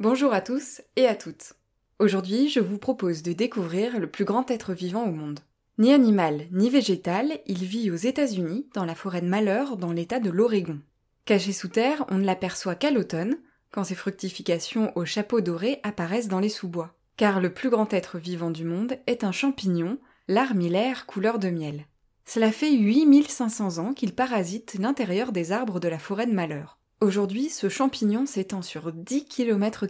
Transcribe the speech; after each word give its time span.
Bonjour 0.00 0.32
à 0.32 0.40
tous 0.40 0.80
et 0.94 1.08
à 1.08 1.16
toutes. 1.16 1.54
Aujourd'hui, 1.98 2.48
je 2.48 2.60
vous 2.60 2.78
propose 2.78 3.24
de 3.24 3.32
découvrir 3.32 3.98
le 3.98 4.06
plus 4.06 4.24
grand 4.24 4.48
être 4.48 4.72
vivant 4.72 5.02
au 5.02 5.10
monde. 5.10 5.40
Ni 5.76 5.92
animal, 5.92 6.46
ni 6.52 6.70
végétal, 6.70 7.40
il 7.46 7.64
vit 7.64 7.90
aux 7.90 7.96
États-Unis, 7.96 8.68
dans 8.74 8.84
la 8.84 8.94
forêt 8.94 9.22
de 9.22 9.26
Malheur, 9.26 9.76
dans 9.76 9.90
l'état 9.90 10.20
de 10.20 10.30
l'Oregon. 10.30 10.78
Caché 11.24 11.52
sous 11.52 11.66
terre, 11.66 12.04
on 12.10 12.18
ne 12.18 12.24
l'aperçoit 12.24 12.76
qu'à 12.76 12.92
l'automne, 12.92 13.38
quand 13.72 13.82
ses 13.82 13.96
fructifications 13.96 14.92
au 14.96 15.04
chapeau 15.04 15.40
doré 15.40 15.80
apparaissent 15.82 16.28
dans 16.28 16.38
les 16.38 16.48
sous-bois. 16.48 16.94
Car 17.16 17.40
le 17.40 17.52
plus 17.52 17.68
grand 17.68 17.92
être 17.92 18.18
vivant 18.18 18.52
du 18.52 18.62
monde 18.62 18.98
est 19.08 19.24
un 19.24 19.32
champignon, 19.32 19.98
l'armillaire 20.28 21.06
couleur 21.06 21.40
de 21.40 21.50
miel. 21.50 21.86
Cela 22.24 22.52
fait 22.52 22.72
8500 22.72 23.78
ans 23.78 23.94
qu'il 23.94 24.14
parasite 24.14 24.76
l'intérieur 24.78 25.32
des 25.32 25.50
arbres 25.50 25.80
de 25.80 25.88
la 25.88 25.98
forêt 25.98 26.28
de 26.28 26.34
Malheur. 26.34 26.77
Aujourd'hui, 27.00 27.48
ce 27.48 27.68
champignon 27.68 28.26
s'étend 28.26 28.60
sur 28.60 28.92
10 28.92 29.26
km 29.26 29.86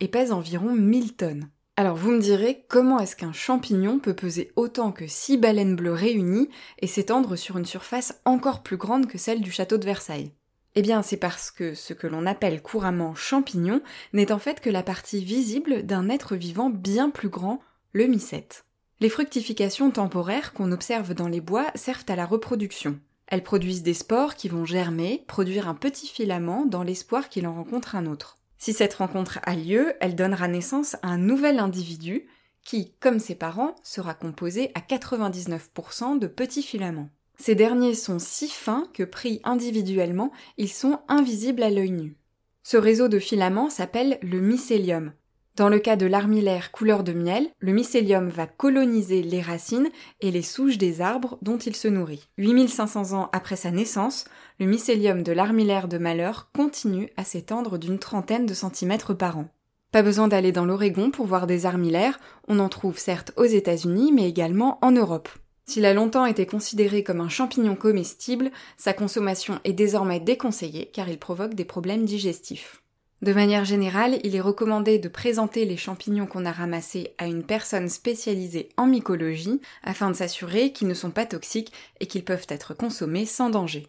et 0.00 0.08
pèse 0.08 0.32
environ 0.32 0.74
1000 0.74 1.14
tonnes. 1.14 1.48
Alors 1.76 1.96
vous 1.96 2.10
me 2.10 2.20
direz, 2.20 2.66
comment 2.68 2.98
est-ce 2.98 3.16
qu'un 3.16 3.32
champignon 3.32 3.98
peut 3.98 4.12
peser 4.12 4.52
autant 4.54 4.92
que 4.92 5.06
6 5.06 5.38
baleines 5.38 5.76
bleues 5.76 5.94
réunies 5.94 6.50
et 6.78 6.86
s'étendre 6.86 7.36
sur 7.36 7.56
une 7.56 7.64
surface 7.64 8.20
encore 8.26 8.62
plus 8.62 8.76
grande 8.76 9.06
que 9.06 9.16
celle 9.16 9.40
du 9.40 9.50
château 9.50 9.78
de 9.78 9.86
Versailles? 9.86 10.30
Eh 10.74 10.82
bien 10.82 11.00
c'est 11.00 11.16
parce 11.16 11.50
que 11.50 11.74
ce 11.74 11.94
que 11.94 12.06
l'on 12.06 12.26
appelle 12.26 12.60
couramment 12.60 13.14
champignon 13.14 13.80
n'est 14.12 14.30
en 14.30 14.38
fait 14.38 14.60
que 14.60 14.68
la 14.68 14.82
partie 14.82 15.24
visible 15.24 15.84
d'un 15.84 16.10
être 16.10 16.36
vivant 16.36 16.68
bien 16.68 17.08
plus 17.08 17.30
grand, 17.30 17.62
le 17.94 18.08
mycète. 18.08 18.66
Les 19.00 19.08
fructifications 19.08 19.90
temporaires 19.90 20.52
qu'on 20.52 20.70
observe 20.70 21.14
dans 21.14 21.28
les 21.28 21.40
bois 21.40 21.66
servent 21.76 22.04
à 22.08 22.16
la 22.16 22.26
reproduction. 22.26 23.00
Elles 23.26 23.42
produisent 23.42 23.82
des 23.82 23.94
spores 23.94 24.36
qui 24.36 24.48
vont 24.48 24.64
germer, 24.64 25.24
produire 25.26 25.68
un 25.68 25.74
petit 25.74 26.06
filament 26.06 26.64
dans 26.66 26.82
l'espoir 26.82 27.28
qu'il 27.28 27.46
en 27.46 27.54
rencontre 27.54 27.96
un 27.96 28.06
autre. 28.06 28.38
Si 28.58 28.72
cette 28.72 28.94
rencontre 28.94 29.40
a 29.42 29.54
lieu, 29.54 29.94
elle 30.00 30.14
donnera 30.14 30.48
naissance 30.48 30.94
à 31.02 31.08
un 31.08 31.18
nouvel 31.18 31.58
individu 31.58 32.26
qui, 32.64 32.92
comme 33.00 33.18
ses 33.18 33.34
parents, 33.34 33.76
sera 33.82 34.14
composé 34.14 34.70
à 34.74 34.80
99% 34.80 36.18
de 36.18 36.26
petits 36.26 36.62
filaments. 36.62 37.10
Ces 37.38 37.54
derniers 37.54 37.94
sont 37.94 38.18
si 38.18 38.48
fins 38.48 38.88
que 38.94 39.02
pris 39.02 39.40
individuellement, 39.44 40.32
ils 40.56 40.72
sont 40.72 41.00
invisibles 41.08 41.62
à 41.62 41.70
l'œil 41.70 41.90
nu. 41.90 42.16
Ce 42.62 42.76
réseau 42.76 43.08
de 43.08 43.18
filaments 43.18 43.70
s'appelle 43.70 44.18
le 44.22 44.40
mycélium, 44.40 45.12
dans 45.56 45.70
le 45.70 45.78
cas 45.78 45.96
de 45.96 46.04
l'armillaire 46.04 46.70
couleur 46.70 47.02
de 47.02 47.12
miel, 47.12 47.48
le 47.60 47.72
mycélium 47.72 48.28
va 48.28 48.46
coloniser 48.46 49.22
les 49.22 49.40
racines 49.40 49.88
et 50.20 50.30
les 50.30 50.42
souches 50.42 50.76
des 50.76 51.00
arbres 51.00 51.38
dont 51.40 51.56
il 51.56 51.74
se 51.74 51.88
nourrit. 51.88 52.28
8500 52.36 53.18
ans 53.18 53.30
après 53.32 53.56
sa 53.56 53.70
naissance, 53.70 54.26
le 54.60 54.66
mycélium 54.66 55.22
de 55.22 55.32
l'armillaire 55.32 55.88
de 55.88 55.96
malheur 55.96 56.50
continue 56.54 57.10
à 57.16 57.24
s'étendre 57.24 57.78
d'une 57.78 57.98
trentaine 57.98 58.44
de 58.44 58.52
centimètres 58.52 59.14
par 59.14 59.38
an. 59.38 59.48
Pas 59.92 60.02
besoin 60.02 60.28
d'aller 60.28 60.52
dans 60.52 60.66
l'Oregon 60.66 61.10
pour 61.10 61.24
voir 61.24 61.46
des 61.46 61.64
armillaires, 61.64 62.20
on 62.48 62.58
en 62.58 62.68
trouve 62.68 62.98
certes 62.98 63.32
aux 63.36 63.44
États-Unis 63.44 64.12
mais 64.12 64.28
également 64.28 64.78
en 64.82 64.92
Europe. 64.92 65.30
S'il 65.64 65.86
a 65.86 65.94
longtemps 65.94 66.26
été 66.26 66.44
considéré 66.44 67.02
comme 67.02 67.22
un 67.22 67.30
champignon 67.30 67.76
comestible, 67.76 68.50
sa 68.76 68.92
consommation 68.92 69.58
est 69.64 69.72
désormais 69.72 70.20
déconseillée 70.20 70.90
car 70.92 71.08
il 71.08 71.18
provoque 71.18 71.54
des 71.54 71.64
problèmes 71.64 72.04
digestifs. 72.04 72.82
De 73.22 73.32
manière 73.32 73.64
générale, 73.64 74.18
il 74.24 74.36
est 74.36 74.40
recommandé 74.40 74.98
de 74.98 75.08
présenter 75.08 75.64
les 75.64 75.78
champignons 75.78 76.26
qu'on 76.26 76.44
a 76.44 76.52
ramassés 76.52 77.14
à 77.16 77.26
une 77.26 77.44
personne 77.44 77.88
spécialisée 77.88 78.68
en 78.76 78.86
mycologie 78.86 79.60
afin 79.82 80.10
de 80.10 80.16
s'assurer 80.16 80.72
qu'ils 80.72 80.88
ne 80.88 80.94
sont 80.94 81.10
pas 81.10 81.24
toxiques 81.24 81.72
et 82.00 82.06
qu'ils 82.06 82.24
peuvent 82.24 82.46
être 82.50 82.74
consommés 82.74 83.24
sans 83.24 83.48
danger. 83.48 83.88